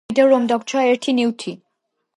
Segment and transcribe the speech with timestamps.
[0.03, 1.57] მაშინ გამოვიდა, რომ დაგვრჩა ერთი ნივთი.